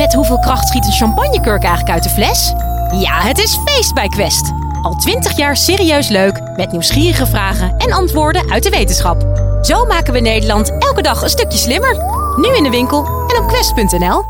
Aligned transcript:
Met 0.00 0.14
hoeveel 0.14 0.38
kracht 0.38 0.68
schiet 0.68 0.86
een 0.86 0.92
champagnekurk 0.92 1.62
eigenlijk 1.62 1.94
uit 1.94 2.02
de 2.02 2.08
fles? 2.08 2.52
Ja, 3.00 3.20
het 3.20 3.38
is 3.38 3.58
feest 3.64 3.94
bij 3.94 4.08
Quest. 4.08 4.52
Al 4.82 4.94
twintig 4.94 5.36
jaar 5.36 5.56
serieus 5.56 6.08
leuk, 6.08 6.40
met 6.56 6.72
nieuwsgierige 6.72 7.26
vragen 7.26 7.76
en 7.76 7.92
antwoorden 7.92 8.50
uit 8.50 8.62
de 8.62 8.70
wetenschap. 8.70 9.22
Zo 9.62 9.84
maken 9.84 10.12
we 10.12 10.20
Nederland 10.20 10.78
elke 10.78 11.02
dag 11.02 11.22
een 11.22 11.28
stukje 11.28 11.58
slimmer. 11.58 11.96
Nu 12.36 12.56
in 12.56 12.62
de 12.62 12.70
winkel 12.70 13.04
en 13.04 13.42
op 13.42 13.48
quest.nl. 13.48 14.24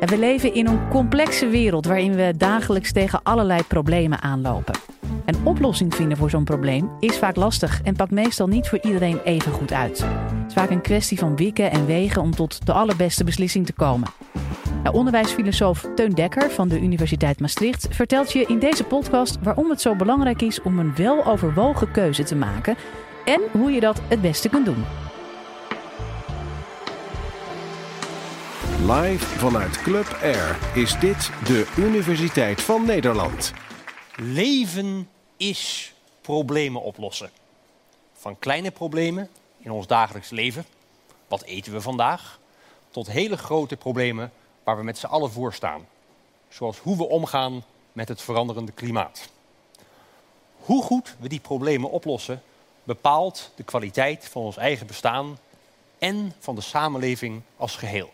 we 0.00 0.18
leven 0.18 0.54
in 0.54 0.66
een 0.66 0.88
complexe 0.88 1.46
wereld 1.46 1.86
waarin 1.86 2.14
we 2.14 2.34
dagelijks 2.36 2.92
tegen 2.92 3.20
allerlei 3.22 3.62
problemen 3.62 4.22
aanlopen. 4.22 4.74
Een 5.30 5.46
oplossing 5.46 5.94
vinden 5.94 6.16
voor 6.16 6.30
zo'n 6.30 6.44
probleem 6.44 6.90
is 6.98 7.18
vaak 7.18 7.36
lastig 7.36 7.80
en 7.82 7.96
pakt 7.96 8.10
meestal 8.10 8.46
niet 8.46 8.68
voor 8.68 8.78
iedereen 8.82 9.20
even 9.24 9.52
goed 9.52 9.72
uit. 9.72 9.98
Het 10.00 10.46
is 10.48 10.52
vaak 10.52 10.70
een 10.70 10.80
kwestie 10.80 11.18
van 11.18 11.36
wikken 11.36 11.70
en 11.70 11.86
wegen 11.86 12.22
om 12.22 12.34
tot 12.34 12.66
de 12.66 12.72
allerbeste 12.72 13.24
beslissing 13.24 13.66
te 13.66 13.72
komen. 13.72 14.08
onderwijsfilosoof 14.92 15.88
Teun 15.94 16.10
Dekker 16.10 16.50
van 16.50 16.68
de 16.68 16.80
Universiteit 16.80 17.40
Maastricht 17.40 17.88
vertelt 17.90 18.32
je 18.32 18.44
in 18.46 18.58
deze 18.58 18.84
podcast 18.84 19.38
waarom 19.42 19.70
het 19.70 19.80
zo 19.80 19.96
belangrijk 19.96 20.42
is 20.42 20.62
om 20.62 20.78
een 20.78 20.94
weloverwogen 20.94 21.90
keuze 21.90 22.22
te 22.22 22.36
maken 22.36 22.76
en 23.24 23.40
hoe 23.52 23.70
je 23.70 23.80
dat 23.80 24.00
het 24.08 24.20
beste 24.20 24.48
kunt 24.48 24.64
doen. 24.64 24.84
Live 28.86 29.26
vanuit 29.26 29.82
Club 29.82 30.18
Air 30.22 30.58
is 30.74 30.98
dit 30.98 31.30
de 31.44 31.66
Universiteit 31.76 32.62
van 32.62 32.86
Nederland. 32.86 33.52
Leven 34.16 35.08
is 35.40 35.92
problemen 36.20 36.82
oplossen. 36.82 37.30
Van 38.12 38.38
kleine 38.38 38.70
problemen 38.70 39.28
in 39.58 39.70
ons 39.70 39.86
dagelijks 39.86 40.30
leven, 40.30 40.64
wat 41.28 41.42
eten 41.42 41.72
we 41.72 41.80
vandaag, 41.80 42.38
tot 42.90 43.06
hele 43.06 43.36
grote 43.36 43.76
problemen 43.76 44.32
waar 44.64 44.76
we 44.76 44.82
met 44.82 44.98
z'n 44.98 45.06
allen 45.06 45.30
voor 45.30 45.54
staan. 45.54 45.86
Zoals 46.48 46.78
hoe 46.78 46.96
we 46.96 47.08
omgaan 47.08 47.64
met 47.92 48.08
het 48.08 48.22
veranderende 48.22 48.72
klimaat. 48.72 49.28
Hoe 50.56 50.82
goed 50.82 51.16
we 51.18 51.28
die 51.28 51.40
problemen 51.40 51.90
oplossen 51.90 52.42
bepaalt 52.84 53.50
de 53.54 53.62
kwaliteit 53.62 54.28
van 54.28 54.42
ons 54.42 54.56
eigen 54.56 54.86
bestaan 54.86 55.38
en 55.98 56.32
van 56.38 56.54
de 56.54 56.60
samenleving 56.60 57.42
als 57.56 57.76
geheel. 57.76 58.10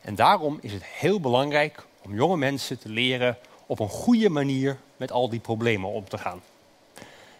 En 0.00 0.14
daarom 0.14 0.58
is 0.60 0.72
het 0.72 0.84
heel 0.84 1.20
belangrijk 1.20 1.86
om 2.02 2.14
jonge 2.14 2.36
mensen 2.36 2.78
te 2.78 2.88
leren 2.88 3.38
op 3.66 3.80
een 3.80 3.88
goede 3.88 4.28
manier 4.28 4.78
met 4.98 5.12
al 5.12 5.28
die 5.28 5.40
problemen 5.40 5.90
om 5.90 6.08
te 6.08 6.18
gaan. 6.18 6.42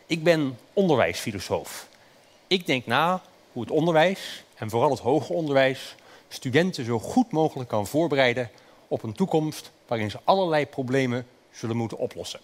Ik 0.06 0.22
ben 0.22 0.58
onderwijsfilosoof. 0.72 1.88
Ik 2.46 2.66
denk 2.66 2.86
na 2.86 3.22
hoe 3.52 3.62
het 3.62 3.70
onderwijs, 3.70 4.44
en 4.54 4.70
vooral 4.70 4.90
het 4.90 4.98
hoger 4.98 5.34
onderwijs, 5.34 5.94
studenten 6.28 6.84
zo 6.84 6.98
goed 6.98 7.30
mogelijk 7.30 7.68
kan 7.68 7.86
voorbereiden 7.86 8.50
op 8.88 9.02
een 9.02 9.12
toekomst 9.12 9.70
waarin 9.86 10.10
ze 10.10 10.18
allerlei 10.24 10.66
problemen 10.66 11.26
zullen 11.52 11.76
moeten 11.76 11.98
oplossen. 11.98 12.40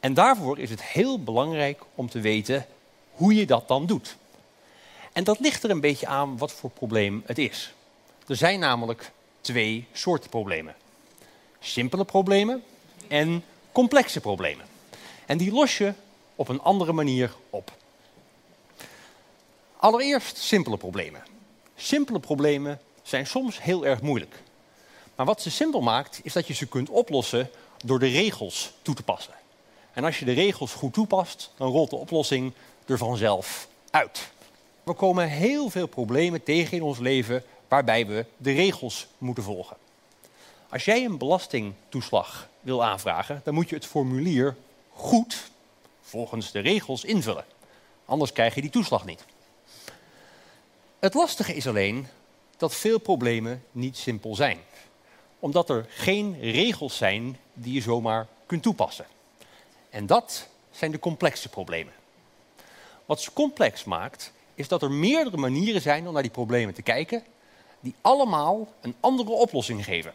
En 0.00 0.14
daarvoor 0.14 0.58
is 0.58 0.70
het 0.70 0.82
heel 0.82 1.22
belangrijk 1.22 1.82
om 1.94 2.08
te 2.08 2.20
weten 2.20 2.66
hoe 3.12 3.34
je 3.34 3.46
dat 3.46 3.68
dan 3.68 3.86
doet. 3.86 4.16
En 5.12 5.24
dat 5.24 5.40
ligt 5.40 5.62
er 5.62 5.70
een 5.70 5.80
beetje 5.80 6.06
aan 6.06 6.38
wat 6.38 6.52
voor 6.52 6.70
probleem 6.70 7.22
het 7.26 7.38
is. 7.38 7.74
Er 8.26 8.36
zijn 8.36 8.60
namelijk 8.60 9.10
twee 9.40 9.86
soorten 9.92 10.30
problemen. 10.30 10.74
Simpele 11.60 12.04
problemen 12.04 12.62
en 13.08 13.44
complexe 13.72 14.20
problemen. 14.20 14.66
En 15.26 15.38
die 15.38 15.52
los 15.52 15.78
je 15.78 15.92
op 16.34 16.48
een 16.48 16.60
andere 16.60 16.92
manier 16.92 17.34
op. 17.50 17.72
Allereerst 19.76 20.36
simpele 20.36 20.76
problemen. 20.76 21.22
Simpele 21.76 22.20
problemen 22.20 22.80
zijn 23.02 23.26
soms 23.26 23.62
heel 23.62 23.86
erg 23.86 24.00
moeilijk. 24.02 24.42
Maar 25.14 25.26
wat 25.26 25.42
ze 25.42 25.50
simpel 25.50 25.80
maakt, 25.80 26.20
is 26.22 26.32
dat 26.32 26.46
je 26.46 26.54
ze 26.54 26.66
kunt 26.66 26.88
oplossen 26.88 27.50
door 27.84 27.98
de 27.98 28.08
regels 28.08 28.72
toe 28.82 28.94
te 28.94 29.02
passen. 29.02 29.34
En 29.92 30.04
als 30.04 30.18
je 30.18 30.24
de 30.24 30.32
regels 30.32 30.72
goed 30.72 30.92
toepast, 30.92 31.52
dan 31.56 31.70
rolt 31.70 31.90
de 31.90 31.96
oplossing 31.96 32.52
er 32.86 32.98
vanzelf 32.98 33.68
uit. 33.90 34.30
We 34.82 34.92
komen 34.92 35.28
heel 35.28 35.70
veel 35.70 35.86
problemen 35.86 36.42
tegen 36.42 36.76
in 36.76 36.82
ons 36.82 36.98
leven 36.98 37.44
waarbij 37.68 38.06
we 38.06 38.24
de 38.36 38.52
regels 38.52 39.06
moeten 39.18 39.44
volgen. 39.44 39.76
Als 40.70 40.84
jij 40.84 41.04
een 41.04 41.18
belastingtoeslag 41.18 42.48
wil 42.60 42.84
aanvragen, 42.84 43.40
dan 43.44 43.54
moet 43.54 43.68
je 43.68 43.74
het 43.74 43.86
formulier 43.86 44.56
goed 44.92 45.50
volgens 46.00 46.52
de 46.52 46.58
regels 46.58 47.04
invullen. 47.04 47.44
Anders 48.04 48.32
krijg 48.32 48.54
je 48.54 48.60
die 48.60 48.70
toeslag 48.70 49.04
niet. 49.04 49.24
Het 50.98 51.14
lastige 51.14 51.54
is 51.54 51.66
alleen 51.66 52.06
dat 52.56 52.74
veel 52.74 52.98
problemen 52.98 53.64
niet 53.72 53.96
simpel 53.96 54.34
zijn. 54.34 54.58
Omdat 55.38 55.70
er 55.70 55.86
geen 55.88 56.40
regels 56.40 56.96
zijn 56.96 57.38
die 57.52 57.72
je 57.72 57.80
zomaar 57.80 58.26
kunt 58.46 58.62
toepassen. 58.62 59.06
En 59.90 60.06
dat 60.06 60.48
zijn 60.70 60.90
de 60.90 60.98
complexe 60.98 61.48
problemen. 61.48 61.92
Wat 63.06 63.20
ze 63.20 63.32
complex 63.32 63.84
maakt, 63.84 64.32
is 64.54 64.68
dat 64.68 64.82
er 64.82 64.90
meerdere 64.90 65.36
manieren 65.36 65.80
zijn 65.80 66.06
om 66.06 66.12
naar 66.12 66.22
die 66.22 66.30
problemen 66.30 66.74
te 66.74 66.82
kijken, 66.82 67.24
die 67.80 67.94
allemaal 68.00 68.68
een 68.80 68.94
andere 69.00 69.30
oplossing 69.30 69.84
geven. 69.84 70.12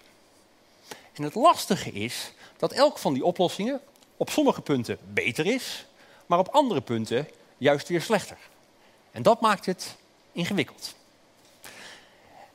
En 1.15 1.23
het 1.23 1.35
lastige 1.35 1.91
is 1.91 2.31
dat 2.57 2.71
elk 2.71 2.97
van 2.97 3.13
die 3.13 3.25
oplossingen 3.25 3.81
op 4.17 4.29
sommige 4.29 4.61
punten 4.61 4.97
beter 5.13 5.45
is, 5.45 5.85
maar 6.25 6.39
op 6.39 6.47
andere 6.47 6.81
punten 6.81 7.27
juist 7.57 7.87
weer 7.87 8.01
slechter. 8.01 8.37
En 9.11 9.23
dat 9.23 9.41
maakt 9.41 9.65
het 9.65 9.95
ingewikkeld. 10.31 10.95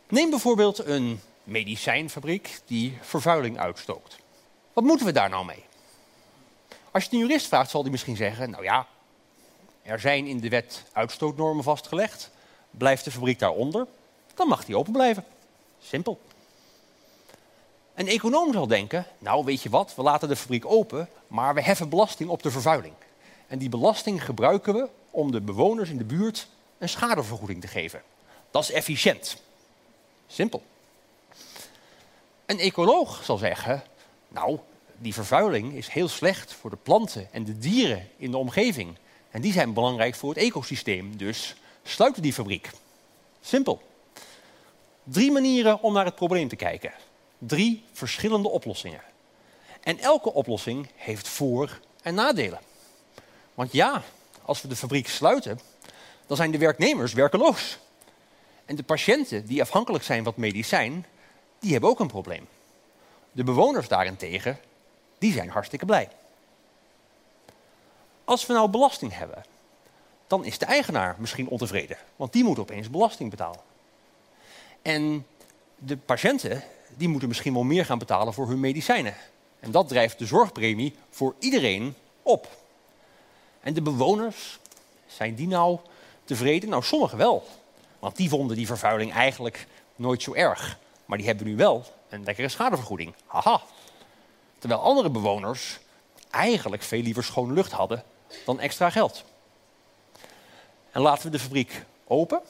Neem 0.08 0.30
bijvoorbeeld 0.30 0.78
een 0.78 1.20
medicijnfabriek 1.44 2.60
die 2.66 2.98
vervuiling 3.00 3.58
uitstookt. 3.58 4.18
Wat 4.72 4.84
moeten 4.84 5.06
we 5.06 5.12
daar 5.12 5.28
nou 5.28 5.44
mee? 5.44 5.64
Als 6.90 7.04
je 7.04 7.12
een 7.12 7.18
jurist 7.18 7.46
vraagt, 7.46 7.70
zal 7.70 7.82
die 7.82 7.90
misschien 7.90 8.16
zeggen: 8.16 8.50
Nou 8.50 8.62
ja, 8.64 8.86
er 9.82 10.00
zijn 10.00 10.26
in 10.26 10.40
de 10.40 10.48
wet 10.48 10.84
uitstootnormen 10.92 11.64
vastgelegd. 11.64 12.30
Blijft 12.70 13.04
de 13.04 13.10
fabriek 13.10 13.38
daaronder, 13.38 13.86
dan 14.34 14.48
mag 14.48 14.64
die 14.64 14.76
open 14.76 14.92
blijven. 14.92 15.24
Simpel. 15.78 16.20
Een 18.00 18.08
econoom 18.08 18.52
zal 18.52 18.66
denken, 18.66 19.06
nou 19.18 19.44
weet 19.44 19.62
je 19.62 19.68
wat, 19.68 19.94
we 19.94 20.02
laten 20.02 20.28
de 20.28 20.36
fabriek 20.36 20.66
open, 20.66 21.08
maar 21.26 21.54
we 21.54 21.62
heffen 21.62 21.88
belasting 21.88 22.30
op 22.30 22.42
de 22.42 22.50
vervuiling. 22.50 22.94
En 23.46 23.58
die 23.58 23.68
belasting 23.68 24.24
gebruiken 24.24 24.74
we 24.74 24.88
om 25.10 25.30
de 25.30 25.40
bewoners 25.40 25.90
in 25.90 25.96
de 25.96 26.04
buurt 26.04 26.48
een 26.78 26.88
schadevergoeding 26.88 27.60
te 27.60 27.66
geven. 27.66 28.02
Dat 28.50 28.62
is 28.62 28.70
efficiënt. 28.70 29.42
Simpel. 30.26 30.62
Een 32.46 32.58
ecoloog 32.58 33.24
zal 33.24 33.36
zeggen, 33.36 33.82
nou, 34.28 34.58
die 34.98 35.14
vervuiling 35.14 35.74
is 35.74 35.88
heel 35.88 36.08
slecht 36.08 36.52
voor 36.52 36.70
de 36.70 36.78
planten 36.82 37.28
en 37.32 37.44
de 37.44 37.58
dieren 37.58 38.08
in 38.16 38.30
de 38.30 38.36
omgeving. 38.36 38.96
En 39.30 39.40
die 39.40 39.52
zijn 39.52 39.72
belangrijk 39.72 40.14
voor 40.14 40.28
het 40.28 40.42
ecosysteem, 40.42 41.16
dus 41.16 41.54
sluiten 41.82 42.22
die 42.22 42.32
fabriek. 42.32 42.70
Simpel. 43.40 43.82
Drie 45.04 45.32
manieren 45.32 45.82
om 45.82 45.92
naar 45.92 46.04
het 46.04 46.14
probleem 46.14 46.48
te 46.48 46.56
kijken 46.56 46.92
drie 47.40 47.84
verschillende 47.92 48.48
oplossingen. 48.48 49.02
En 49.80 49.98
elke 49.98 50.32
oplossing 50.32 50.88
heeft 50.94 51.28
voor- 51.28 51.80
en 52.02 52.14
nadelen. 52.14 52.60
Want 53.54 53.72
ja, 53.72 54.02
als 54.42 54.62
we 54.62 54.68
de 54.68 54.76
fabriek 54.76 55.08
sluiten, 55.08 55.60
dan 56.26 56.36
zijn 56.36 56.50
de 56.50 56.58
werknemers 56.58 57.12
werkeloos. 57.12 57.78
En 58.64 58.76
de 58.76 58.82
patiënten 58.82 59.46
die 59.46 59.60
afhankelijk 59.60 60.04
zijn 60.04 60.24
van 60.24 60.32
medicijn, 60.36 61.06
die 61.58 61.72
hebben 61.72 61.90
ook 61.90 62.00
een 62.00 62.06
probleem. 62.06 62.48
De 63.32 63.44
bewoners 63.44 63.88
daarentegen, 63.88 64.58
die 65.18 65.32
zijn 65.32 65.48
hartstikke 65.48 65.86
blij. 65.86 66.08
Als 68.24 68.46
we 68.46 68.52
nou 68.52 68.68
belasting 68.68 69.16
hebben, 69.16 69.44
dan 70.26 70.44
is 70.44 70.58
de 70.58 70.66
eigenaar 70.66 71.16
misschien 71.18 71.48
ontevreden, 71.48 71.96
want 72.16 72.32
die 72.32 72.44
moet 72.44 72.58
opeens 72.58 72.90
belasting 72.90 73.30
betalen. 73.30 73.60
En 74.82 75.26
de 75.76 75.96
patiënten 75.96 76.62
die 77.00 77.08
moeten 77.08 77.28
misschien 77.28 77.52
wel 77.52 77.62
meer 77.62 77.84
gaan 77.84 77.98
betalen 77.98 78.34
voor 78.34 78.48
hun 78.48 78.60
medicijnen. 78.60 79.14
En 79.60 79.70
dat 79.70 79.88
drijft 79.88 80.18
de 80.18 80.26
zorgpremie 80.26 80.94
voor 81.10 81.34
iedereen 81.38 81.94
op. 82.22 82.48
En 83.60 83.74
de 83.74 83.82
bewoners, 83.82 84.58
zijn 85.06 85.34
die 85.34 85.46
nou 85.46 85.78
tevreden? 86.24 86.68
Nou, 86.68 86.82
sommigen 86.82 87.18
wel. 87.18 87.46
Want 87.98 88.16
die 88.16 88.28
vonden 88.28 88.56
die 88.56 88.66
vervuiling 88.66 89.12
eigenlijk 89.12 89.66
nooit 89.96 90.22
zo 90.22 90.34
erg. 90.34 90.78
Maar 91.04 91.18
die 91.18 91.26
hebben 91.26 91.46
nu 91.46 91.56
wel 91.56 91.84
een 92.08 92.24
lekkere 92.24 92.48
schadevergoeding. 92.48 93.14
Haha. 93.26 93.60
Terwijl 94.58 94.80
andere 94.80 95.10
bewoners 95.10 95.78
eigenlijk 96.30 96.82
veel 96.82 97.02
liever 97.02 97.24
schone 97.24 97.52
lucht 97.52 97.72
hadden 97.72 98.04
dan 98.44 98.60
extra 98.60 98.90
geld. 98.90 99.24
En 100.90 101.00
laten 101.00 101.24
we 101.24 101.30
de 101.30 101.38
fabriek 101.38 101.84
open. 102.06 102.40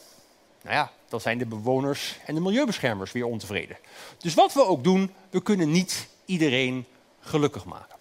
Nou 0.62 0.74
ja, 0.74 0.90
dan 1.10 1.20
zijn 1.20 1.38
de 1.38 1.46
bewoners 1.46 2.18
en 2.26 2.34
de 2.34 2.40
milieubeschermers 2.40 3.12
weer 3.12 3.24
ontevreden. 3.24 3.76
Dus 4.18 4.34
wat 4.34 4.52
we 4.52 4.64
ook 4.64 4.84
doen, 4.84 5.12
we 5.30 5.42
kunnen 5.42 5.70
niet 5.70 6.08
iedereen 6.24 6.86
gelukkig 7.20 7.64
maken. 7.64 7.96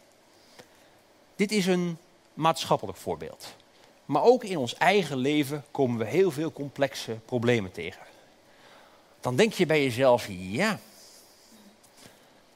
Dit 1.36 1.52
is 1.52 1.66
een 1.66 1.98
maatschappelijk 2.34 2.98
voorbeeld. 2.98 3.56
Maar 4.06 4.24
ook 4.24 4.44
in 4.44 4.58
ons 4.58 4.76
eigen 4.76 5.18
leven 5.18 5.66
komen 5.72 5.98
we 5.98 6.06
heel 6.06 6.32
veel 6.32 6.52
complexe 6.52 7.18
problemen 7.26 7.72
tegen. 7.72 8.02
Dan 9.20 9.36
denk 9.36 9.54
je 9.54 9.66
bij 9.66 9.84
jezelf, 9.84 10.28
ja, 10.30 10.80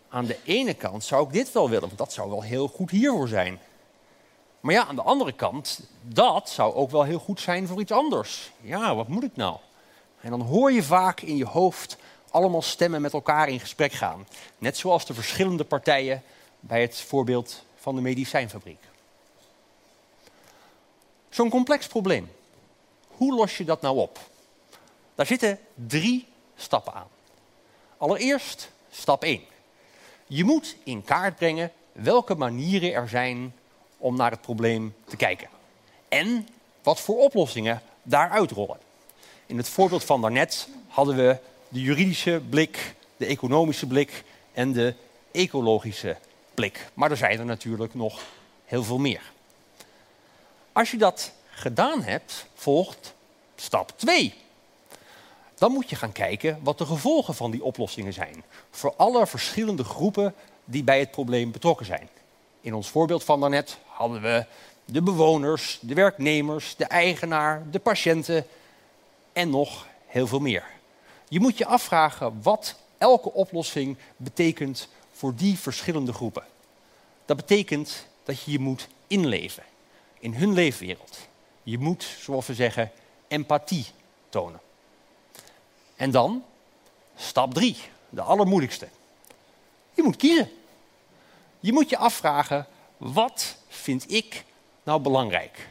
aan 0.10 0.26
de 0.26 0.38
ene 0.44 0.74
kant 0.74 1.04
zou 1.04 1.26
ik 1.26 1.34
dit 1.34 1.52
wel 1.52 1.70
willen, 1.70 1.88
want 1.88 1.98
dat 1.98 2.14
zou 2.14 2.30
wel 2.30 2.44
heel 2.44 2.68
goed 2.68 2.90
hiervoor 2.90 3.28
zijn. 3.28 3.60
Maar 4.60 4.74
ja, 4.74 4.86
aan 4.86 4.96
de 4.96 5.02
andere 5.02 5.32
kant, 5.32 5.80
dat 6.02 6.50
zou 6.50 6.74
ook 6.74 6.92
wel 6.92 7.04
heel 7.04 7.20
goed 7.20 7.40
zijn 7.40 7.68
voor 7.68 7.80
iets 7.80 7.92
anders. 7.92 8.52
Ja, 8.62 8.96
wat 8.96 9.08
moet 9.08 9.24
ik 9.24 9.36
nou? 9.36 9.58
En 10.24 10.30
dan 10.30 10.42
hoor 10.42 10.72
je 10.72 10.84
vaak 10.84 11.22
in 11.22 11.38
je 11.38 11.46
hoofd 11.46 11.98
allemaal 12.30 12.62
stemmen 12.62 13.02
met 13.02 13.14
elkaar 13.14 13.50
in 13.50 13.60
gesprek 13.60 13.92
gaan. 13.92 14.28
Net 14.58 14.78
zoals 14.78 15.06
de 15.06 15.14
verschillende 15.14 15.64
partijen 15.64 16.24
bij 16.60 16.82
het 16.82 17.02
voorbeeld 17.02 17.64
van 17.76 17.96
de 17.96 18.02
medicijnfabriek. 18.02 18.80
Zo'n 21.30 21.50
complex 21.50 21.88
probleem. 21.88 22.32
Hoe 23.08 23.34
los 23.36 23.58
je 23.58 23.64
dat 23.64 23.82
nou 23.82 23.98
op? 23.98 24.20
Daar 25.16 25.26
zitten 25.26 25.60
drie 25.74 26.28
stappen 26.56 26.94
aan. 26.94 27.08
Allereerst 27.98 28.72
stap 28.92 29.24
1. 29.24 29.42
Je 30.28 30.44
moet 30.44 30.76
in 30.84 31.04
kaart 31.04 31.36
brengen 31.36 31.72
welke 31.92 32.36
manieren 32.36 32.94
er 32.94 33.10
zijn 33.10 33.56
om 33.98 34.16
naar 34.16 34.32
het 34.32 34.42
probleem 34.42 34.96
te 35.06 35.16
kijken. 35.16 35.50
En 36.10 36.48
wat 36.84 37.00
voor 37.00 37.18
oplossingen 37.18 37.82
daaruit 38.04 38.52
rollen. 38.52 38.92
In 39.46 39.58
het 39.58 39.70
voorbeeld 39.70 40.04
van 40.04 40.22
daarnet 40.22 40.68
hadden 40.88 41.16
we 41.16 41.38
de 41.70 41.82
juridische 41.82 42.42
blik, 42.50 42.96
de 43.18 43.26
economische 43.26 43.88
blik 43.88 44.24
en 44.54 44.74
de 44.74 44.94
ecologische 45.32 46.18
blik. 46.54 46.90
Maar 46.94 47.12
er 47.12 47.18
zijn 47.18 47.40
er 47.40 47.46
natuurlijk 47.46 47.94
nog 47.94 48.22
heel 48.66 48.84
veel 48.84 48.98
meer. 48.98 49.32
Als 50.72 50.92
je 50.92 50.98
dat 50.98 51.32
gedaan 51.50 52.04
hebt, 52.04 52.46
volgt 52.56 53.14
stap 53.56 53.92
2. 53.96 54.34
Dan 55.56 55.72
moet 55.72 55.90
je 55.90 55.96
gaan 55.96 56.12
kijken 56.12 56.60
wat 56.64 56.78
de 56.78 56.86
gevolgen 56.86 57.36
van 57.36 57.52
die 57.52 57.64
oplossingen 57.64 58.14
zijn. 58.14 58.44
Voor 58.72 58.94
alle 58.98 59.28
verschillende 59.28 59.84
groepen 59.84 60.34
die 60.66 60.84
bij 60.84 61.00
het 61.00 61.12
probleem 61.12 61.52
betrokken 61.52 61.86
zijn. 61.86 62.10
In 62.62 62.74
ons 62.74 62.90
voorbeeld 62.90 63.24
van 63.24 63.40
daarnet 63.40 63.78
hadden 63.86 64.22
we 64.22 64.46
de 64.86 65.02
bewoners, 65.02 65.80
de 65.82 65.94
werknemers, 65.94 66.76
de 66.76 66.86
eigenaar, 66.86 67.64
de 67.72 67.80
patiënten 67.80 68.46
en 69.34 69.50
nog 69.50 69.88
heel 70.06 70.28
veel 70.28 70.40
meer. 70.40 70.64
Je 71.28 71.40
moet 71.40 71.58
je 71.58 71.66
afvragen 71.66 72.42
wat 72.42 72.76
elke 72.98 73.34
oplossing 73.34 73.98
betekent 74.18 74.88
voor 75.12 75.36
die 75.36 75.60
verschillende 75.60 76.14
groepen. 76.14 76.44
Dat 77.26 77.38
betekent 77.38 78.08
dat 78.24 78.42
je 78.42 78.52
je 78.52 78.60
moet 78.60 78.88
inleven 79.08 79.64
in 80.20 80.34
hun 80.34 80.54
leefwereld. 80.54 81.18
Je 81.64 81.78
moet, 81.78 82.04
zoals 82.20 82.48
we 82.48 82.54
zeggen, 82.54 82.92
empathie 83.28 83.86
tonen. 84.30 84.62
En 85.96 86.12
dan, 86.12 86.44
stap 87.16 87.54
drie, 87.54 87.78
de 88.10 88.22
allermoeilijkste. 88.22 88.88
Je 89.94 90.04
moet 90.04 90.16
kiezen. 90.16 90.52
Je 91.60 91.74
moet 91.74 91.90
je 91.90 91.98
afvragen, 91.98 92.68
wat 92.98 93.56
vind 93.68 94.12
ik 94.12 94.46
nou 94.84 95.02
belangrijk? 95.02 95.70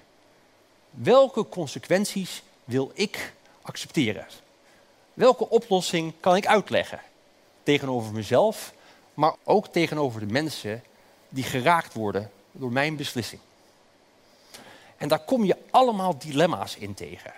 Welke 0.91 1.49
consequenties 1.49 2.43
wil 2.65 2.91
ik 2.95 3.33
accepteren? 3.63 4.27
Welke 5.15 5.49
oplossing 5.49 6.13
kan 6.21 6.37
ik 6.37 6.47
uitleggen? 6.47 7.01
Tegenover 7.63 8.13
mezelf, 8.13 8.73
maar 9.15 9.35
ook 9.45 9.67
tegenover 9.67 10.21
de 10.21 10.33
mensen 10.33 10.83
die 11.29 11.45
geraakt 11.45 11.95
worden 11.95 12.31
door 12.53 12.73
mijn 12.73 12.97
beslissing. 12.97 13.41
En 14.97 15.09
daar 15.09 15.25
kom 15.25 15.45
je 15.45 15.57
allemaal 15.71 16.19
dilemma's 16.19 16.77
in 16.77 16.95
tegen. 16.95 17.33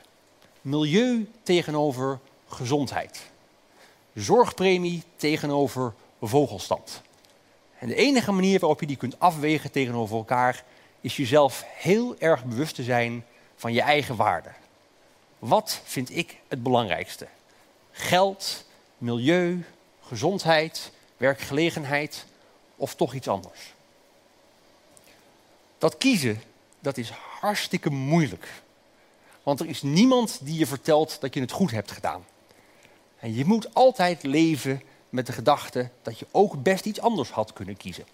Milieu 0.60 1.30
tegenover 1.42 2.18
gezondheid. 2.48 3.20
Zorgpremie 4.14 5.02
tegenover 5.16 5.94
vogelstand. 6.20 7.02
En 7.78 7.88
de 7.88 7.94
enige 7.94 8.32
manier 8.32 8.58
waarop 8.58 8.80
je 8.80 8.86
die 8.86 8.96
kunt 8.96 9.20
afwegen 9.20 9.70
tegenover 9.70 10.16
elkaar 10.16 10.64
is 11.00 11.16
jezelf 11.16 11.64
heel 11.66 12.18
erg 12.18 12.44
bewust 12.44 12.74
te 12.74 12.82
zijn 12.82 13.24
van 13.56 13.72
je 13.72 13.80
eigen 13.80 14.16
waarde. 14.16 14.50
Wat 15.44 15.80
vind 15.84 16.16
ik 16.16 16.38
het 16.48 16.62
belangrijkste? 16.62 17.26
Geld, 17.90 18.64
milieu, 18.98 19.64
gezondheid, 20.00 20.92
werkgelegenheid 21.16 22.26
of 22.76 22.94
toch 22.94 23.14
iets 23.14 23.28
anders? 23.28 23.74
Dat 25.78 25.98
kiezen, 25.98 26.42
dat 26.80 26.96
is 26.96 27.10
hartstikke 27.40 27.90
moeilijk. 27.90 28.48
Want 29.42 29.60
er 29.60 29.66
is 29.66 29.82
niemand 29.82 30.38
die 30.42 30.58
je 30.58 30.66
vertelt 30.66 31.20
dat 31.20 31.34
je 31.34 31.40
het 31.40 31.52
goed 31.52 31.70
hebt 31.70 31.90
gedaan. 31.90 32.24
En 33.18 33.34
je 33.34 33.44
moet 33.44 33.74
altijd 33.74 34.22
leven 34.22 34.82
met 35.08 35.26
de 35.26 35.32
gedachte 35.32 35.90
dat 36.02 36.18
je 36.18 36.26
ook 36.30 36.62
best 36.62 36.84
iets 36.84 37.00
anders 37.00 37.30
had 37.30 37.52
kunnen 37.52 37.76
kiezen. 37.76 38.04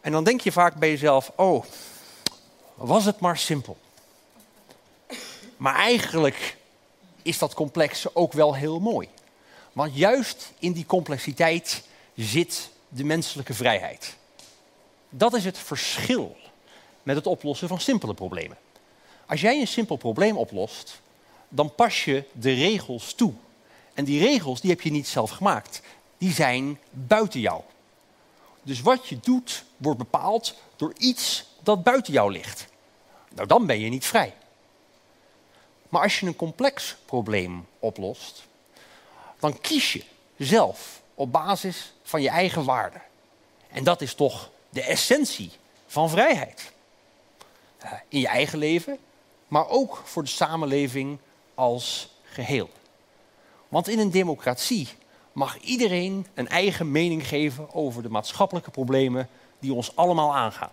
En 0.00 0.12
dan 0.12 0.24
denk 0.24 0.40
je 0.40 0.52
vaak 0.52 0.74
bij 0.74 0.90
jezelf: 0.90 1.32
oh, 1.36 1.64
was 2.74 3.04
het 3.04 3.20
maar 3.20 3.38
simpel. 3.38 3.76
Maar 5.60 5.74
eigenlijk 5.74 6.56
is 7.22 7.38
dat 7.38 7.54
complexe 7.54 8.16
ook 8.16 8.32
wel 8.32 8.54
heel 8.54 8.80
mooi. 8.80 9.08
Want 9.72 9.96
juist 9.96 10.52
in 10.58 10.72
die 10.72 10.86
complexiteit 10.86 11.82
zit 12.14 12.70
de 12.88 13.04
menselijke 13.04 13.54
vrijheid. 13.54 14.16
Dat 15.08 15.34
is 15.34 15.44
het 15.44 15.58
verschil 15.58 16.36
met 17.02 17.16
het 17.16 17.26
oplossen 17.26 17.68
van 17.68 17.80
simpele 17.80 18.14
problemen. 18.14 18.56
Als 19.26 19.40
jij 19.40 19.60
een 19.60 19.66
simpel 19.66 19.96
probleem 19.96 20.36
oplost, 20.36 21.00
dan 21.48 21.74
pas 21.74 22.04
je 22.04 22.24
de 22.32 22.52
regels 22.52 23.14
toe. 23.14 23.32
En 23.94 24.04
die 24.04 24.24
regels 24.24 24.60
die 24.60 24.70
heb 24.70 24.80
je 24.80 24.90
niet 24.90 25.08
zelf 25.08 25.30
gemaakt. 25.30 25.82
Die 26.18 26.32
zijn 26.32 26.78
buiten 26.90 27.40
jou. 27.40 27.62
Dus 28.62 28.80
wat 28.80 29.08
je 29.08 29.20
doet 29.20 29.64
wordt 29.76 29.98
bepaald 29.98 30.54
door 30.76 30.92
iets 30.96 31.44
dat 31.62 31.82
buiten 31.82 32.12
jou 32.12 32.32
ligt. 32.32 32.66
Nou, 33.34 33.48
dan 33.48 33.66
ben 33.66 33.80
je 33.80 33.88
niet 33.88 34.06
vrij. 34.06 34.34
Maar 35.90 36.02
als 36.02 36.20
je 36.20 36.26
een 36.26 36.36
complex 36.36 36.96
probleem 37.04 37.66
oplost, 37.78 38.46
dan 39.38 39.60
kies 39.60 39.92
je 39.92 40.04
zelf 40.36 41.02
op 41.14 41.32
basis 41.32 41.92
van 42.02 42.22
je 42.22 42.28
eigen 42.28 42.64
waarde. 42.64 43.00
En 43.68 43.84
dat 43.84 44.00
is 44.00 44.14
toch 44.14 44.50
de 44.68 44.82
essentie 44.82 45.50
van 45.86 46.10
vrijheid. 46.10 46.72
In 48.08 48.20
je 48.20 48.28
eigen 48.28 48.58
leven, 48.58 48.98
maar 49.48 49.68
ook 49.68 50.02
voor 50.04 50.22
de 50.22 50.28
samenleving 50.28 51.18
als 51.54 52.14
geheel. 52.22 52.70
Want 53.68 53.88
in 53.88 53.98
een 53.98 54.10
democratie 54.10 54.88
mag 55.32 55.58
iedereen 55.58 56.26
een 56.34 56.48
eigen 56.48 56.90
mening 56.90 57.26
geven 57.26 57.74
over 57.74 58.02
de 58.02 58.08
maatschappelijke 58.08 58.70
problemen 58.70 59.28
die 59.58 59.72
ons 59.72 59.96
allemaal 59.96 60.34
aangaan. 60.34 60.70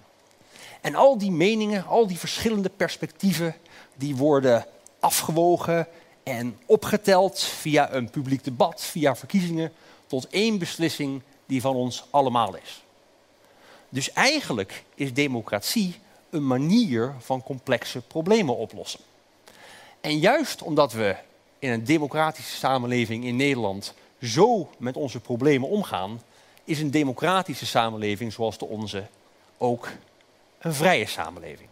En 0.81 0.95
al 0.95 1.17
die 1.17 1.31
meningen, 1.31 1.85
al 1.85 2.07
die 2.07 2.19
verschillende 2.19 2.69
perspectieven, 2.69 3.55
die 3.95 4.15
worden 4.15 4.65
afgewogen 4.99 5.87
en 6.23 6.57
opgeteld 6.65 7.39
via 7.39 7.93
een 7.93 8.09
publiek 8.09 8.43
debat, 8.43 8.81
via 8.81 9.15
verkiezingen, 9.15 9.71
tot 10.07 10.27
één 10.29 10.57
beslissing 10.57 11.21
die 11.45 11.61
van 11.61 11.75
ons 11.75 12.05
allemaal 12.09 12.55
is. 12.55 12.83
Dus 13.89 14.11
eigenlijk 14.11 14.83
is 14.95 15.13
democratie 15.13 15.95
een 16.29 16.47
manier 16.47 17.13
van 17.19 17.43
complexe 17.43 18.01
problemen 18.01 18.57
oplossen. 18.57 18.99
En 20.01 20.19
juist 20.19 20.61
omdat 20.61 20.93
we 20.93 21.15
in 21.59 21.71
een 21.71 21.83
democratische 21.83 22.55
samenleving 22.55 23.25
in 23.25 23.35
Nederland 23.35 23.93
zo 24.21 24.69
met 24.77 24.95
onze 24.95 25.19
problemen 25.19 25.69
omgaan, 25.69 26.21
is 26.63 26.79
een 26.79 26.91
democratische 26.91 27.65
samenleving 27.65 28.33
zoals 28.33 28.57
de 28.57 28.65
onze 28.65 29.07
ook 29.57 29.89
een 30.59 30.73
vrije 30.73 31.05
samenleving. 31.05 31.69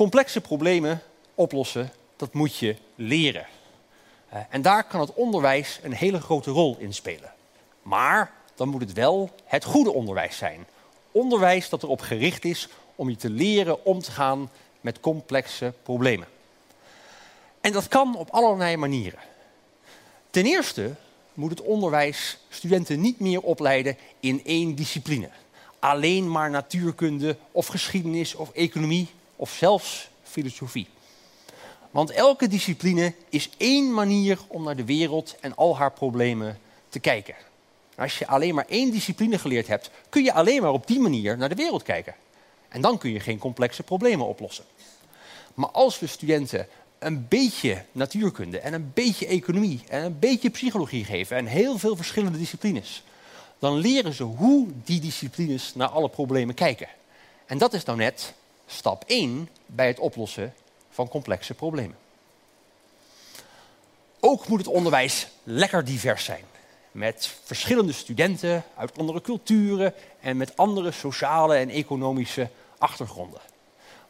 Complexe 0.00 0.40
problemen 0.40 1.02
oplossen, 1.34 1.92
dat 2.16 2.32
moet 2.32 2.56
je 2.56 2.76
leren. 2.94 3.46
Eh, 4.28 4.40
en 4.50 4.62
daar 4.62 4.84
kan 4.84 5.00
het 5.00 5.14
onderwijs 5.14 5.80
een 5.82 5.92
hele 5.92 6.20
grote 6.20 6.50
rol 6.50 6.76
in 6.78 6.94
spelen. 6.94 7.32
Maar 7.82 8.32
dan 8.54 8.68
moet 8.68 8.80
het 8.80 8.92
wel 8.92 9.30
het 9.44 9.64
goede 9.64 9.92
onderwijs 9.92 10.36
zijn. 10.36 10.66
Onderwijs 11.12 11.68
dat 11.68 11.82
erop 11.82 12.00
gericht 12.00 12.44
is 12.44 12.68
om 12.94 13.08
je 13.08 13.16
te 13.16 13.30
leren 13.30 13.84
om 13.84 14.00
te 14.00 14.10
gaan 14.10 14.50
met 14.80 15.00
complexe 15.00 15.72
problemen. 15.82 16.28
En 17.60 17.72
dat 17.72 17.88
kan 17.88 18.16
op 18.16 18.30
allerlei 18.30 18.76
manieren. 18.76 19.20
Ten 20.30 20.44
eerste 20.44 20.94
moet 21.34 21.50
het 21.50 21.62
onderwijs 21.62 22.38
studenten 22.48 23.00
niet 23.00 23.20
meer 23.20 23.40
opleiden 23.40 23.96
in 24.20 24.44
één 24.44 24.74
discipline. 24.74 25.30
Alleen 25.78 26.30
maar 26.30 26.50
natuurkunde 26.50 27.36
of 27.52 27.66
geschiedenis 27.66 28.34
of 28.34 28.52
economie 28.52 29.08
of 29.40 29.50
zelfs 29.50 30.08
filosofie. 30.22 30.88
Want 31.90 32.10
elke 32.10 32.48
discipline 32.48 33.14
is 33.28 33.50
één 33.56 33.94
manier 33.94 34.38
om 34.46 34.64
naar 34.64 34.76
de 34.76 34.84
wereld 34.84 35.36
en 35.40 35.56
al 35.56 35.76
haar 35.76 35.92
problemen 35.92 36.58
te 36.88 36.98
kijken. 36.98 37.34
Als 37.96 38.18
je 38.18 38.26
alleen 38.26 38.54
maar 38.54 38.66
één 38.68 38.90
discipline 38.90 39.38
geleerd 39.38 39.66
hebt, 39.66 39.90
kun 40.08 40.24
je 40.24 40.32
alleen 40.32 40.62
maar 40.62 40.72
op 40.72 40.86
die 40.86 41.00
manier 41.00 41.36
naar 41.36 41.48
de 41.48 41.54
wereld 41.54 41.82
kijken. 41.82 42.14
En 42.68 42.80
dan 42.80 42.98
kun 42.98 43.10
je 43.10 43.20
geen 43.20 43.38
complexe 43.38 43.82
problemen 43.82 44.26
oplossen. 44.26 44.64
Maar 45.54 45.70
als 45.70 45.98
we 45.98 46.06
studenten 46.06 46.68
een 46.98 47.28
beetje 47.28 47.84
natuurkunde 47.92 48.58
en 48.58 48.72
een 48.72 48.90
beetje 48.94 49.26
economie 49.26 49.80
en 49.88 50.04
een 50.04 50.18
beetje 50.18 50.50
psychologie 50.50 51.04
geven 51.04 51.36
en 51.36 51.46
heel 51.46 51.78
veel 51.78 51.96
verschillende 51.96 52.38
disciplines, 52.38 53.02
dan 53.58 53.76
leren 53.76 54.12
ze 54.12 54.22
hoe 54.22 54.68
die 54.84 55.00
disciplines 55.00 55.74
naar 55.74 55.88
alle 55.88 56.08
problemen 56.08 56.54
kijken. 56.54 56.88
En 57.46 57.58
dat 57.58 57.72
is 57.72 57.84
nou 57.84 57.98
net 57.98 58.34
stap 58.70 59.04
1 59.06 59.48
bij 59.66 59.86
het 59.86 59.98
oplossen 59.98 60.54
van 60.90 61.08
complexe 61.08 61.54
problemen. 61.54 61.96
Ook 64.20 64.48
moet 64.48 64.58
het 64.58 64.68
onderwijs 64.68 65.28
lekker 65.42 65.84
divers 65.84 66.24
zijn. 66.24 66.44
Met 66.90 67.36
verschillende 67.44 67.92
studenten 67.92 68.64
uit 68.76 68.98
andere 68.98 69.20
culturen 69.20 69.94
en 70.20 70.36
met 70.36 70.56
andere 70.56 70.90
sociale 70.90 71.54
en 71.56 71.68
economische 71.68 72.48
achtergronden. 72.78 73.40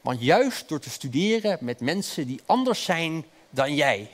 Want 0.01 0.23
juist 0.23 0.69
door 0.69 0.81
te 0.81 0.91
studeren 0.91 1.59
met 1.61 1.81
mensen 1.81 2.27
die 2.27 2.41
anders 2.47 2.85
zijn 2.85 3.25
dan 3.51 3.75
jij, 3.75 4.11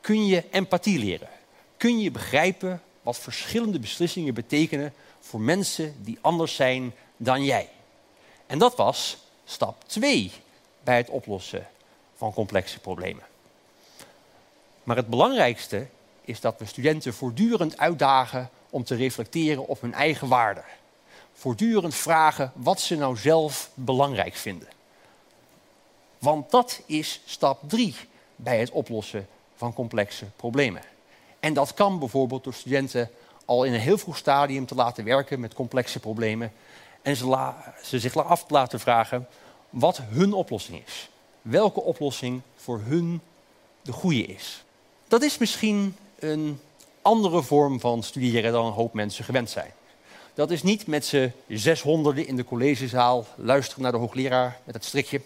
kun 0.00 0.26
je 0.26 0.44
empathie 0.50 0.98
leren. 0.98 1.28
Kun 1.76 2.00
je 2.00 2.10
begrijpen 2.10 2.82
wat 3.02 3.18
verschillende 3.18 3.78
beslissingen 3.78 4.34
betekenen 4.34 4.92
voor 5.20 5.40
mensen 5.40 5.94
die 5.98 6.18
anders 6.20 6.54
zijn 6.54 6.94
dan 7.16 7.44
jij. 7.44 7.68
En 8.46 8.58
dat 8.58 8.76
was 8.76 9.18
stap 9.52 9.84
2 9.86 10.32
bij 10.82 10.96
het 10.96 11.10
oplossen 11.10 11.66
van 12.14 12.32
complexe 12.32 12.78
problemen. 12.78 13.24
Maar 14.82 14.96
het 14.96 15.08
belangrijkste 15.08 15.86
is 16.24 16.40
dat 16.40 16.54
we 16.58 16.64
studenten 16.64 17.14
voortdurend 17.14 17.78
uitdagen 17.78 18.50
om 18.70 18.84
te 18.84 18.94
reflecteren 18.94 19.66
op 19.66 19.80
hun 19.80 19.94
eigen 19.94 20.28
waarden. 20.28 20.64
Voortdurend 21.32 21.94
vragen 21.94 22.52
wat 22.54 22.80
ze 22.80 22.96
nou 22.96 23.16
zelf 23.16 23.70
belangrijk 23.74 24.34
vinden. 24.34 24.68
Want 26.18 26.50
dat 26.50 26.80
is 26.86 27.20
stap 27.24 27.60
3 27.68 27.94
bij 28.36 28.58
het 28.58 28.70
oplossen 28.70 29.26
van 29.56 29.72
complexe 29.72 30.24
problemen. 30.36 30.82
En 31.40 31.54
dat 31.54 31.74
kan 31.74 31.98
bijvoorbeeld 31.98 32.44
door 32.44 32.54
studenten 32.54 33.10
al 33.44 33.64
in 33.64 33.72
een 33.72 33.80
heel 33.80 33.98
vroeg 33.98 34.16
stadium 34.16 34.66
te 34.66 34.74
laten 34.74 35.04
werken 35.04 35.40
met 35.40 35.54
complexe 35.54 36.00
problemen. 36.00 36.52
En 37.02 37.16
ze, 37.16 37.50
ze 37.82 37.98
zich 37.98 38.16
af 38.16 38.44
te 38.44 38.52
laten 38.52 38.80
vragen 38.80 39.26
wat 39.70 40.00
hun 40.08 40.32
oplossing 40.32 40.82
is. 40.86 41.08
Welke 41.42 41.80
oplossing 41.80 42.40
voor 42.56 42.80
hun 42.84 43.20
de 43.82 43.92
goede 43.92 44.24
is. 44.24 44.64
Dat 45.08 45.22
is 45.22 45.38
misschien 45.38 45.96
een 46.18 46.60
andere 47.02 47.42
vorm 47.42 47.80
van 47.80 48.02
studeren 48.02 48.52
dan 48.52 48.66
een 48.66 48.72
hoop 48.72 48.92
mensen 48.92 49.24
gewend 49.24 49.50
zijn. 49.50 49.70
Dat 50.34 50.50
is 50.50 50.62
niet 50.62 50.86
met 50.86 51.04
z'n 51.04 51.32
zeshonderden 51.48 52.26
in 52.26 52.36
de 52.36 52.44
collegezaal 52.44 53.26
luisteren 53.34 53.82
naar 53.82 53.92
de 53.92 53.98
hoogleraar 53.98 54.60
met 54.64 54.74
het 54.74 54.84
strikje, 54.84 55.20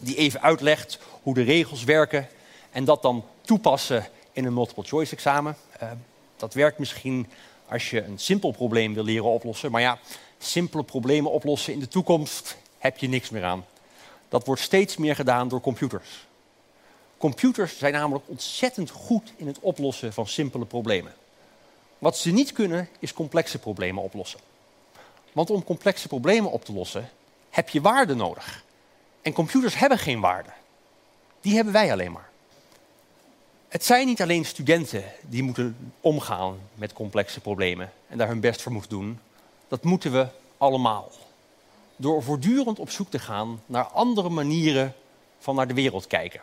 die 0.00 0.16
even 0.16 0.42
uitlegt 0.42 0.98
hoe 1.22 1.34
de 1.34 1.42
regels 1.42 1.84
werken 1.84 2.28
en 2.70 2.84
dat 2.84 3.02
dan 3.02 3.24
toepassen 3.40 4.06
in 4.32 4.44
een 4.44 4.54
multiple 4.54 4.84
choice 4.84 5.12
examen. 5.12 5.56
Uh, 5.82 5.90
dat 6.36 6.54
werkt 6.54 6.78
misschien 6.78 7.26
als 7.68 7.90
je 7.90 8.04
een 8.04 8.18
simpel 8.18 8.50
probleem 8.50 8.94
wil 8.94 9.04
leren 9.04 9.30
oplossen, 9.30 9.70
maar 9.70 9.80
ja, 9.80 9.98
simpele 10.38 10.82
problemen 10.82 11.30
oplossen 11.30 11.72
in 11.72 11.80
de 11.80 11.88
toekomst 11.88 12.56
heb 12.78 12.98
je 12.98 13.08
niks 13.08 13.30
meer 13.30 13.44
aan. 13.44 13.66
Dat 14.28 14.46
wordt 14.46 14.62
steeds 14.62 14.96
meer 14.96 15.14
gedaan 15.14 15.48
door 15.48 15.60
computers. 15.60 16.26
Computers 17.16 17.78
zijn 17.78 17.92
namelijk 17.92 18.24
ontzettend 18.28 18.90
goed 18.90 19.32
in 19.36 19.46
het 19.46 19.58
oplossen 19.60 20.12
van 20.12 20.26
simpele 20.26 20.64
problemen. 20.64 21.14
Wat 21.98 22.18
ze 22.18 22.30
niet 22.30 22.52
kunnen, 22.52 22.88
is 22.98 23.12
complexe 23.12 23.58
problemen 23.58 24.02
oplossen. 24.02 24.40
Want 25.32 25.50
om 25.50 25.64
complexe 25.64 26.08
problemen 26.08 26.50
op 26.50 26.64
te 26.64 26.72
lossen, 26.72 27.10
heb 27.50 27.68
je 27.68 27.80
waarde 27.80 28.14
nodig. 28.14 28.64
En 29.22 29.32
computers 29.32 29.78
hebben 29.78 29.98
geen 29.98 30.20
waarde. 30.20 30.50
Die 31.40 31.54
hebben 31.54 31.72
wij 31.72 31.92
alleen 31.92 32.12
maar. 32.12 32.30
Het 33.68 33.84
zijn 33.84 34.06
niet 34.06 34.22
alleen 34.22 34.44
studenten 34.44 35.04
die 35.20 35.42
moeten 35.42 35.92
omgaan 36.00 36.58
met 36.74 36.92
complexe 36.92 37.40
problemen 37.40 37.92
en 38.08 38.18
daar 38.18 38.28
hun 38.28 38.40
best 38.40 38.62
voor 38.62 38.72
moeten 38.72 38.90
doen. 38.90 39.18
Dat 39.68 39.84
moeten 39.84 40.12
we 40.12 40.26
allemaal. 40.58 41.10
Door 41.96 42.22
voortdurend 42.22 42.78
op 42.78 42.90
zoek 42.90 43.10
te 43.10 43.18
gaan 43.18 43.62
naar 43.66 43.84
andere 43.84 44.28
manieren 44.28 44.94
van 45.38 45.54
naar 45.54 45.68
de 45.68 45.74
wereld 45.74 46.06
kijken. 46.06 46.40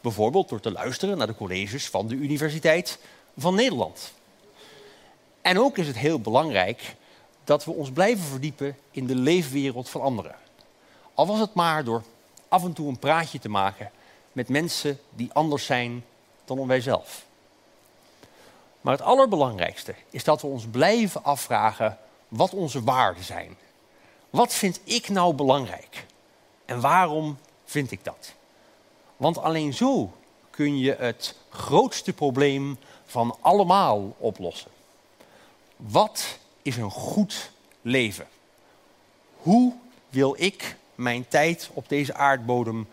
Bijvoorbeeld 0.00 0.48
door 0.48 0.60
te 0.60 0.72
luisteren 0.72 1.18
naar 1.18 1.26
de 1.26 1.36
colleges 1.36 1.88
van 1.88 2.06
de 2.06 2.14
Universiteit 2.14 2.98
van 3.36 3.54
Nederland. 3.54 4.12
En 5.40 5.58
ook 5.58 5.78
is 5.78 5.86
het 5.86 5.98
heel 5.98 6.20
belangrijk 6.20 6.96
dat 7.44 7.64
we 7.64 7.70
ons 7.70 7.90
blijven 7.90 8.24
verdiepen 8.24 8.76
in 8.90 9.06
de 9.06 9.14
leefwereld 9.14 9.88
van 9.88 10.00
anderen. 10.00 10.34
Al 11.14 11.26
was 11.26 11.38
het 11.38 11.54
maar 11.54 11.84
door 11.84 12.02
af 12.48 12.64
en 12.64 12.72
toe 12.72 12.88
een 12.88 12.98
praatje 12.98 13.38
te 13.38 13.48
maken 13.48 13.90
met 14.32 14.48
mensen 14.48 14.98
die 15.10 15.30
anders 15.32 15.64
zijn 15.64 16.04
dan 16.44 16.66
wij 16.66 16.80
zelf. 16.80 17.24
Maar 18.80 18.92
het 18.92 19.02
allerbelangrijkste 19.02 19.94
is 20.10 20.24
dat 20.24 20.40
we 20.40 20.46
ons 20.46 20.66
blijven 20.66 21.24
afvragen 21.24 21.98
wat 22.32 22.54
onze 22.54 22.82
waarden 22.82 23.24
zijn. 23.24 23.56
Wat 24.30 24.54
vind 24.54 24.80
ik 24.84 25.08
nou 25.08 25.34
belangrijk? 25.34 26.06
En 26.64 26.80
waarom 26.80 27.38
vind 27.64 27.90
ik 27.90 28.04
dat? 28.04 28.32
Want 29.16 29.38
alleen 29.38 29.74
zo 29.74 30.12
kun 30.50 30.78
je 30.78 30.96
het 30.98 31.36
grootste 31.48 32.12
probleem 32.12 32.78
van 33.04 33.36
allemaal 33.40 34.14
oplossen. 34.18 34.70
Wat 35.76 36.38
is 36.62 36.76
een 36.76 36.90
goed 36.90 37.50
leven? 37.82 38.26
Hoe 39.36 39.74
wil 40.08 40.34
ik 40.38 40.76
mijn 40.94 41.28
tijd 41.28 41.70
op 41.72 41.88
deze 41.88 42.14
aardbodem 42.14 42.88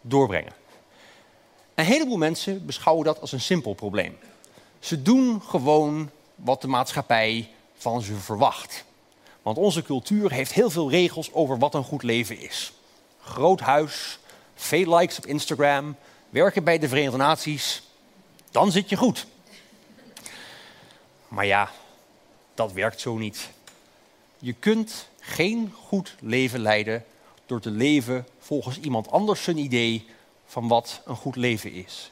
doorbrengen? 0.00 0.52
Een 1.74 1.84
heleboel 1.84 2.18
mensen 2.18 2.66
beschouwen 2.66 3.04
dat 3.04 3.20
als 3.20 3.32
een 3.32 3.40
simpel 3.40 3.74
probleem. 3.74 4.18
Ze 4.78 5.02
doen 5.02 5.42
gewoon 5.42 6.10
wat 6.34 6.60
de 6.60 6.68
maatschappij 6.68 7.50
van 7.80 8.02
ze 8.02 8.14
verwacht. 8.14 8.84
Want 9.42 9.56
onze 9.56 9.82
cultuur 9.82 10.32
heeft 10.32 10.52
heel 10.52 10.70
veel 10.70 10.90
regels 10.90 11.32
over 11.32 11.58
wat 11.58 11.74
een 11.74 11.84
goed 11.84 12.02
leven 12.02 12.38
is. 12.38 12.72
Groot 13.20 13.60
huis, 13.60 14.18
veel 14.54 14.96
likes 14.96 15.18
op 15.18 15.26
Instagram, 15.26 15.96
werken 16.28 16.64
bij 16.64 16.78
de 16.78 16.88
Verenigde 16.88 17.16
Naties, 17.16 17.82
dan 18.50 18.72
zit 18.72 18.88
je 18.88 18.96
goed. 18.96 19.26
Maar 21.28 21.46
ja, 21.46 21.70
dat 22.54 22.72
werkt 22.72 23.00
zo 23.00 23.16
niet. 23.16 23.50
Je 24.38 24.52
kunt 24.52 25.08
geen 25.20 25.72
goed 25.86 26.16
leven 26.20 26.60
leiden 26.60 27.04
door 27.46 27.60
te 27.60 27.70
leven 27.70 28.26
volgens 28.38 28.78
iemand 28.78 29.10
anders 29.10 29.42
zijn 29.42 29.58
idee 29.58 30.06
van 30.46 30.68
wat 30.68 31.00
een 31.04 31.16
goed 31.16 31.36
leven 31.36 31.72
is. 31.72 32.10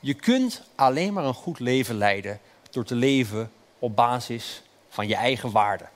Je 0.00 0.14
kunt 0.14 0.62
alleen 0.74 1.12
maar 1.12 1.24
een 1.24 1.34
goed 1.34 1.58
leven 1.58 1.94
leiden 1.94 2.40
door 2.70 2.84
te 2.84 2.94
leven 2.94 3.52
op 3.78 3.96
basis 3.96 4.62
van 4.98 5.08
je 5.08 5.14
eigen 5.14 5.50
waarden. 5.50 5.88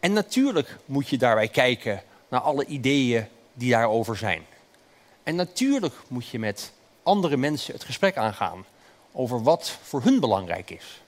En 0.00 0.12
natuurlijk 0.12 0.76
moet 0.84 1.08
je 1.08 1.18
daarbij 1.18 1.48
kijken 1.48 2.02
naar 2.28 2.40
alle 2.40 2.66
ideeën 2.66 3.26
die 3.52 3.70
daarover 3.70 4.16
zijn. 4.16 4.46
En 5.22 5.34
natuurlijk 5.34 5.94
moet 6.08 6.28
je 6.28 6.38
met 6.38 6.72
andere 7.02 7.36
mensen 7.36 7.72
het 7.72 7.84
gesprek 7.84 8.16
aangaan 8.16 8.64
over 9.12 9.42
wat 9.42 9.78
voor 9.82 10.02
hun 10.02 10.20
belangrijk 10.20 10.70
is. 10.70 11.02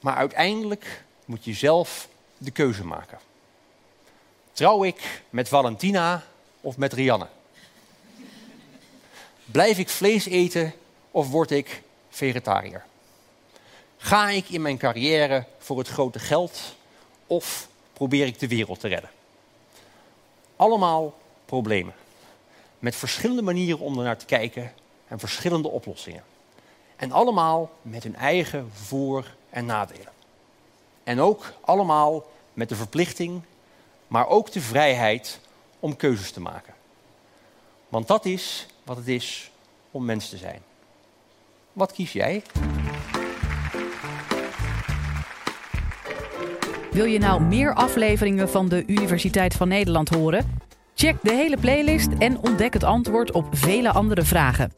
Maar 0.00 0.14
uiteindelijk 0.14 1.04
moet 1.24 1.44
je 1.44 1.52
zelf 1.52 2.08
de 2.38 2.50
keuze 2.50 2.84
maken. 2.84 3.18
Trouw 4.52 4.84
ik 4.84 5.22
met 5.30 5.48
Valentina 5.48 6.24
of 6.60 6.76
met 6.76 6.92
Rianne? 6.92 7.26
Blijf 9.44 9.78
ik 9.78 9.88
vlees 9.88 10.26
eten 10.26 10.74
of 11.10 11.30
word 11.30 11.50
ik 11.50 11.82
vegetariër? 12.08 12.84
Ga 13.98 14.28
ik 14.28 14.48
in 14.48 14.62
mijn 14.62 14.78
carrière 14.78 15.44
voor 15.58 15.78
het 15.78 15.88
grote 15.88 16.18
geld 16.18 16.76
of 17.26 17.68
probeer 17.92 18.26
ik 18.26 18.38
de 18.38 18.48
wereld 18.48 18.80
te 18.80 18.88
redden? 18.88 19.10
Allemaal 20.56 21.14
problemen. 21.44 21.94
Met 22.78 22.96
verschillende 22.96 23.42
manieren 23.42 23.78
om 23.78 23.98
er 23.98 24.04
naar 24.04 24.18
te 24.18 24.24
kijken 24.24 24.72
en 25.08 25.18
verschillende 25.18 25.68
oplossingen. 25.68 26.22
En 26.96 27.12
allemaal 27.12 27.70
met 27.82 28.02
hun 28.02 28.16
eigen 28.16 28.70
voor- 28.72 29.34
en 29.50 29.66
nadelen. 29.66 30.12
En 31.04 31.20
ook 31.20 31.52
allemaal 31.60 32.26
met 32.52 32.68
de 32.68 32.76
verplichting, 32.76 33.42
maar 34.08 34.28
ook 34.28 34.52
de 34.52 34.60
vrijheid 34.60 35.40
om 35.80 35.96
keuzes 35.96 36.30
te 36.30 36.40
maken. 36.40 36.74
Want 37.88 38.06
dat 38.06 38.24
is 38.24 38.66
wat 38.82 38.96
het 38.96 39.08
is 39.08 39.50
om 39.90 40.04
mens 40.04 40.28
te 40.28 40.36
zijn. 40.36 40.62
Wat 41.72 41.92
kies 41.92 42.12
jij? 42.12 42.42
Wil 46.90 47.04
je 47.04 47.18
nou 47.18 47.42
meer 47.42 47.74
afleveringen 47.74 48.48
van 48.48 48.68
de 48.68 48.84
Universiteit 48.86 49.54
van 49.54 49.68
Nederland 49.68 50.08
horen? 50.08 50.60
Check 50.94 51.16
de 51.22 51.32
hele 51.32 51.56
playlist 51.56 52.08
en 52.18 52.38
ontdek 52.38 52.72
het 52.72 52.84
antwoord 52.84 53.32
op 53.32 53.46
vele 53.50 53.92
andere 53.92 54.22
vragen. 54.22 54.72